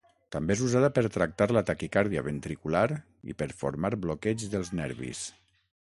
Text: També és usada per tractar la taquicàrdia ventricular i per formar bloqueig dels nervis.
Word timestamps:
També 0.35 0.53
és 0.53 0.61
usada 0.67 0.87
per 0.95 1.03
tractar 1.17 1.47
la 1.57 1.63
taquicàrdia 1.67 2.23
ventricular 2.29 2.83
i 3.33 3.37
per 3.43 3.51
formar 3.61 3.95
bloqueig 4.07 4.51
dels 4.55 4.77
nervis. 4.81 5.27